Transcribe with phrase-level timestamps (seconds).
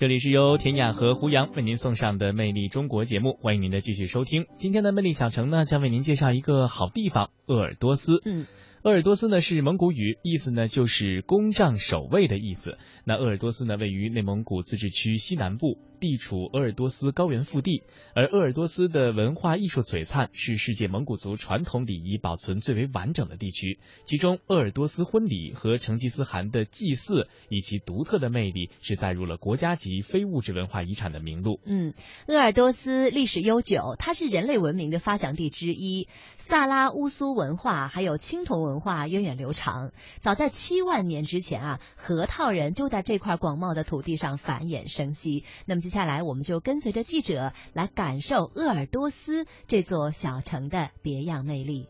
[0.00, 4.46] 这里是由田雅和胡杨为您送上的《魅力中国》节目，欢迎您的继续收听。
[4.56, 8.22] 今天的魅力小城呢，将为您介绍一个好地方——鄂尔多斯。
[8.24, 8.46] 嗯。
[8.82, 12.78] 鄂尔多斯呢是蒙古语，意思呢就是公帐守卫的意思。
[13.04, 17.84] 那鄂尔多斯呢位于内蒙古自治区西南部，地处鄂尔多斯高原腹地。
[18.14, 23.78] 而鄂尔多斯的文化艺术璀璨，是世界蒙古族传统礼仪保存最为完整的地区。
[24.04, 31.60] 其中，鄂尔多斯婚礼和成吉思汗的祭祀以其独特的魅力，是载入了国家级非物质文化遗产的名录。
[31.64, 31.92] 嗯，
[32.26, 36.08] 鄂尔多斯历史悠久，它是人类文明的发祥地之一。
[36.38, 39.92] 萨拉乌苏文化还有青铜文化源远流长。
[40.18, 45.44] 早在七万年之前啊，河套人就在这块广袤的土地上繁衍生息。
[45.66, 51.88] 那么下来，我们就跟随着记者来感受鄂尔多斯这座小城的别样魅力。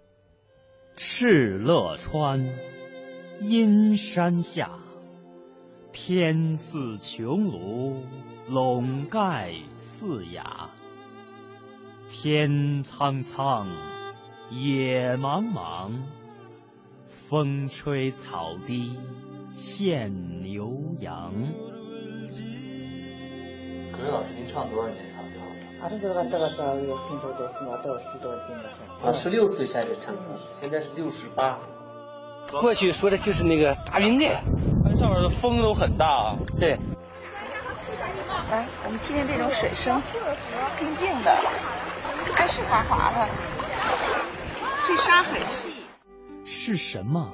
[0.96, 2.52] 敕勒川，
[3.40, 4.70] 阴山下，
[5.92, 7.94] 天似穹庐，
[8.48, 10.42] 笼盖四野，
[12.10, 13.68] 天苍苍。
[14.52, 15.92] 野茫茫，
[17.06, 18.98] 风吹草低
[19.54, 21.32] 见牛羊。
[24.08, 25.42] 老师，您唱多少年唱跳
[25.84, 26.56] 啊，这个这个是
[26.86, 30.14] 有听说都是要到十多斤的啊，十六岁开始唱，
[30.60, 31.58] 现在是六十八。
[32.60, 34.42] 过去说的就是那个大云盖，
[34.98, 36.36] 上面的风都很大啊。
[36.58, 36.78] 对。
[38.50, 40.02] 来，我们听听这种水声，
[40.76, 41.36] 静静的，
[42.34, 43.28] 还是滑滑的。
[44.86, 45.84] 这沙很细，
[46.44, 47.32] 是什么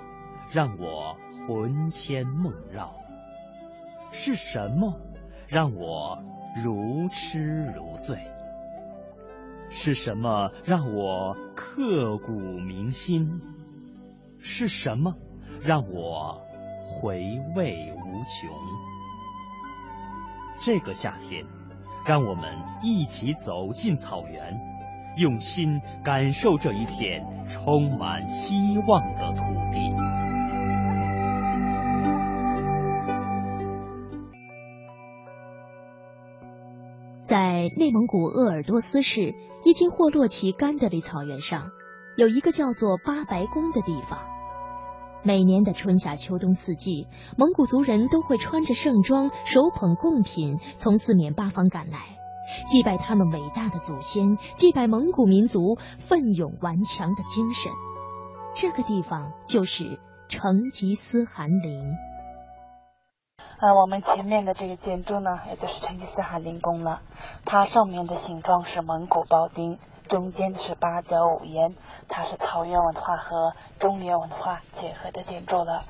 [0.51, 2.95] 让我魂牵梦绕？
[4.13, 4.95] 是什么
[5.47, 6.19] 让我
[6.65, 8.17] 如痴如醉？
[9.69, 13.41] 是什么让我刻骨铭心？
[14.41, 15.15] 是什么
[15.61, 16.41] 让我
[16.85, 17.21] 回
[17.55, 18.49] 味无穷？
[20.59, 21.45] 这个夏天，
[22.07, 24.59] 让我们一起走进草原。
[25.19, 29.43] 用心感受这一片充满希望的土
[29.73, 30.16] 地。
[37.27, 41.73] 在内蒙古鄂尔多斯市伊金霍洛旗甘德里草原上，
[42.17, 44.21] 有一个叫做八白宫的地方。
[45.25, 51.99] 每年的春夏秋冬四季，蒙古族人都会穿着盛装，手捧贡品，从四面八方赶来。
[52.71, 57.73] 祭拜他们伟大的祖先，祭拜蒙古民族奋勇顽强的精神。
[58.55, 59.99] 这个地方就是
[60.29, 61.93] 成吉思汗陵。
[63.59, 67.01] 呃，我们前面的这个建筑呢，也就是成吉思汗陵宫了。
[67.47, 69.79] 它上面的形状是蒙古包丁，
[70.09, 71.75] 中间是八角五檐，
[72.07, 75.85] 它是草原文化和中原文化结合的建筑了。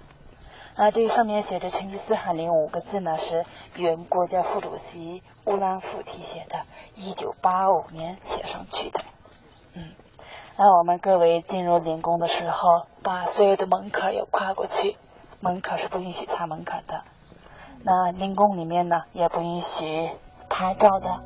[0.77, 3.45] 啊，这个上面写着“成吉思汗陵”五个字呢，是
[3.75, 6.61] 原国家副主席乌兰夫提写的，
[6.95, 9.01] 一九八五年写上去的。
[9.75, 9.91] 嗯，
[10.57, 14.97] 那我们各位进入陵宫的时候，把所有的门槛要跨过去，
[15.41, 17.03] 门槛是不允许擦门槛的。
[17.83, 20.11] 那陵宫里面呢，也不允许
[20.49, 21.23] 拍照的。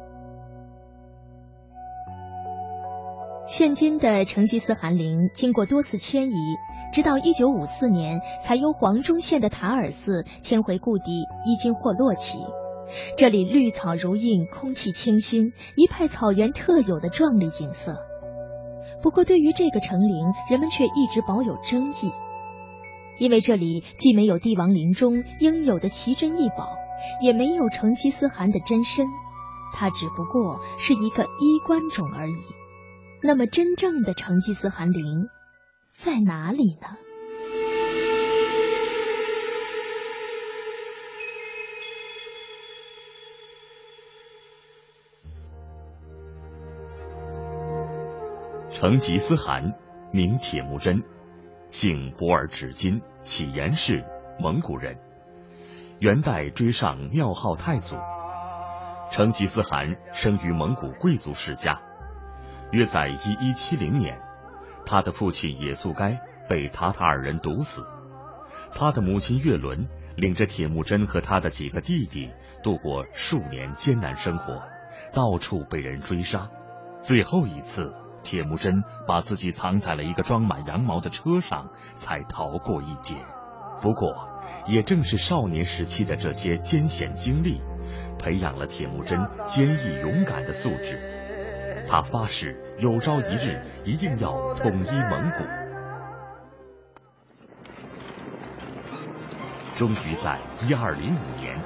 [3.47, 6.35] 现今的成吉思汗陵经过多次迁移。
[6.93, 12.41] 直到一九五四年，才由黄忠县的塔尔寺迁回故地伊金霍洛旗。
[13.17, 18.05] 这里绿草如茵，空气清新，一派草原特有的壮丽景色。
[19.01, 22.13] 不过，对于这个城陵，人们却一直保有争议，
[23.21, 26.79] 因为这里既没有帝王陵中应有的奇珍异宝，
[27.21, 29.07] 也没有成吉思汗的真身，
[29.75, 32.35] 它只不过是一个衣冠冢而已。
[33.23, 35.29] 那么，真正的成吉思汗陵？
[35.93, 36.97] 在哪里呢？
[48.71, 49.75] 成吉思汗
[50.11, 51.03] 名铁木真，
[51.71, 54.05] 姓博尔只金，起延氏，
[54.39, 54.99] 蒙古人。
[56.01, 57.97] 元代追上庙号太祖。
[59.11, 61.81] 成吉思汗生于蒙古贵族世家，
[62.71, 64.21] 约在一一七零年。
[64.87, 67.87] 他的父亲也速该被塔塔尔人毒死，
[68.73, 72.31] 他的母亲月伦领着铁木真和他的几个弟弟
[72.63, 74.63] 度过数年艰难生活，
[75.13, 76.49] 到处被人追杀。
[76.99, 83.15] 最后一次，铁木真把自己藏在了一个装满羊毛的车上，才逃过一劫。
[83.81, 84.29] 不过，
[84.67, 87.63] 也正是少年时期的这些艰险经历，
[88.19, 91.85] 培养了铁木真坚毅勇敢的素质。
[91.89, 95.45] 他发誓，有朝一日一定要统一蒙古。
[99.73, 101.59] 终于在一二零五年，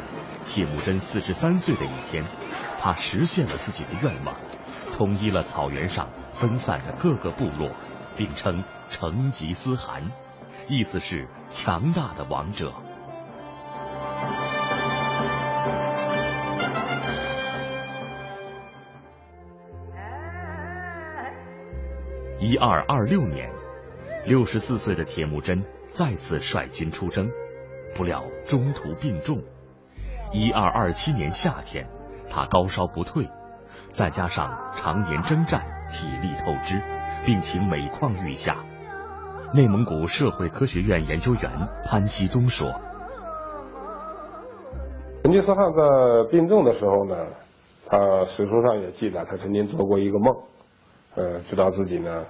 [0.47, 2.25] 铁木真四十三岁的一天，
[2.79, 4.37] 他实现了自己的愿望，
[4.95, 7.69] 统一了草原上分散的各个部落，
[8.17, 10.13] 并称成吉思汗，
[10.69, 12.73] 意思是强大的王者。
[22.39, 23.51] 一二二六年，
[24.25, 27.29] 六十四岁的铁木真再次率军出征，
[27.97, 29.43] 不料中途病重。
[30.33, 31.89] 一二二七年夏天，
[32.31, 33.29] 他高烧不退，
[33.95, 36.83] 再加上常年征战，体力透支，
[37.25, 38.57] 病情每况愈下。
[39.55, 42.73] 内蒙古社会科学院研究员潘锡忠说
[45.23, 47.15] ：“成吉思汗在病重的时候呢，
[47.87, 50.37] 他史书上也记载，他曾经做过一个梦，
[51.15, 52.25] 呃，知道自己呢。”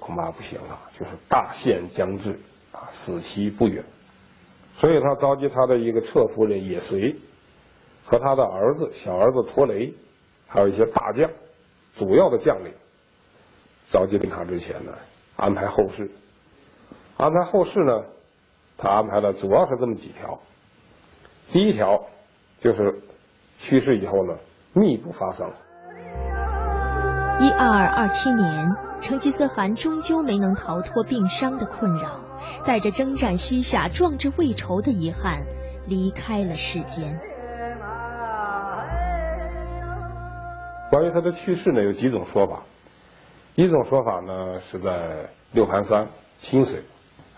[0.00, 2.40] 恐怕不行了，就是大限将至
[2.72, 3.84] 啊，死期不远，
[4.74, 7.14] 所以他召集他的一个侧夫人也随
[8.04, 9.94] 和他的儿子小儿子陀雷，
[10.46, 11.30] 还有一些大将，
[11.94, 12.72] 主要的将领，
[13.88, 14.92] 召集他之前呢，
[15.36, 16.10] 安排后事。
[17.16, 18.04] 安排后事呢，
[18.78, 20.40] 他安排了主要是这么几条。
[21.52, 22.06] 第一条
[22.60, 23.00] 就是
[23.58, 24.34] 去世以后呢，
[24.72, 25.50] 密不发丧。
[27.40, 28.70] 一二二七年。
[28.98, 32.18] 成吉思汗终究没能逃脱病伤的困扰，
[32.64, 35.44] 带着征战西夏、壮志未酬的遗憾
[35.86, 37.20] 离开了世间。
[40.96, 42.62] 关于他的去世呢，有几种说法。
[43.54, 46.08] 一种说法呢是在六盘山
[46.38, 46.82] 清水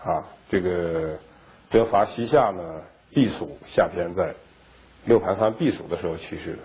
[0.01, 1.17] 啊，这个
[1.69, 2.63] 征伐西夏呢
[3.09, 4.33] 避暑，夏天在
[5.05, 6.59] 六盘山避暑的时候去世的。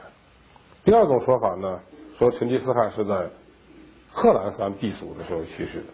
[0.84, 1.80] 第二种说法呢，
[2.16, 3.28] 说成吉思汗是在。
[4.16, 5.86] 贺兰山避暑的时候去世的。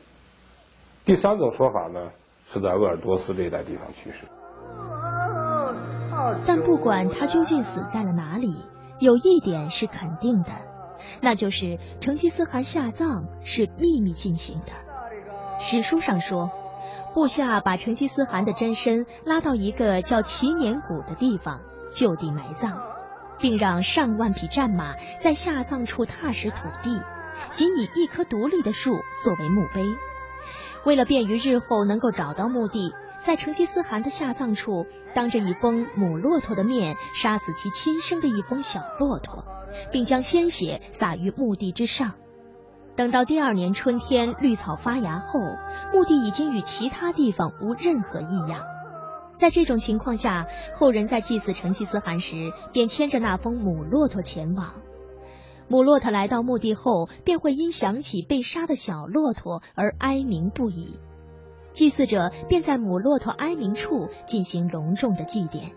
[1.06, 2.11] 第三种说法呢，
[2.52, 4.26] 是在鄂尔多斯这一带地方去世。
[6.44, 8.55] 但不管他究竟死在了哪里，
[8.99, 10.50] 有一点是肯定的，
[11.20, 14.73] 那就是成吉思汗下葬是秘密进行的。
[15.58, 16.50] 史书上说，
[17.14, 21.61] 部下把成吉思汗的真身拉到一个叫祈年谷的地方，
[21.93, 22.81] 就地埋葬，
[23.38, 27.00] 并让上万匹战马在下葬处踏实土地。
[27.52, 28.93] 仅以一棵独立的树
[29.25, 29.82] 作为墓碑，
[30.85, 32.93] 为了便于日后能够找到墓地，
[33.23, 39.44] 在成吉思汗的下葬处，当着一峰母骆驼的面，杀死其亲生的一峰小骆驼，
[39.93, 42.15] 并将鲜血洒于墓地之上。
[42.97, 45.41] 等到第二年春天绿草发芽后，
[45.93, 48.65] 墓地已经与其他地方无任何异样。
[49.35, 54.75] 在这种情况下，后人在祭祀成吉思汗时，便牵着那峰母骆驼前往。
[55.67, 60.99] 母骆驼来到墓地后，便会因想起被杀的小骆驼而哀鸣不已。
[61.73, 65.71] 祭祀者便在母骆驼哀鸣处进行隆重的祭奠。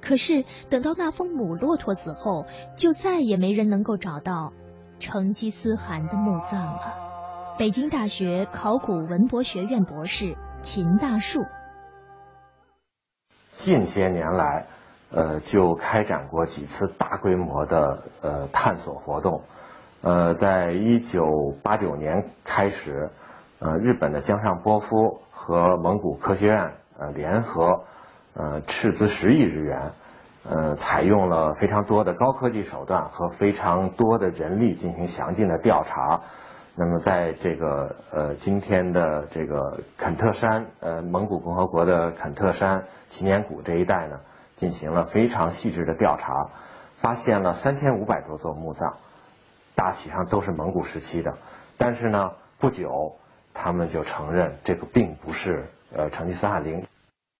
[0.00, 2.46] 可是等到那峰母骆驼死后，
[2.76, 4.52] 就再也没人能够找到
[4.98, 7.56] 成吉思汗的墓葬了。
[7.58, 11.44] 北京大学考古文博学院博士秦大树，
[13.52, 14.66] 近些年来。
[15.10, 19.42] 呃，就开展过几次大规模的呃探索活动，
[20.02, 21.22] 呃，在一九
[21.62, 23.08] 八九年开始，
[23.58, 27.84] 呃，日本的江上波夫和蒙古科学院呃联合，
[28.34, 29.92] 呃，斥资十亿日元，
[30.44, 36.20] 呃，采用了非常多的高科技手段和非常多的人力进行详尽的调查。
[36.74, 44.20] 那么，在这个呃今天的这个肯特山呃蒙古共和国的肯特山祈年谷这一带呢。
[44.58, 46.48] 进行了非常细致的调查，
[46.96, 48.96] 发现了三千五百多座墓葬，
[49.76, 51.34] 大体上都是蒙古时期的。
[51.76, 53.14] 但是呢，不久
[53.54, 56.84] 他们就承认这个并不是呃成吉思汗陵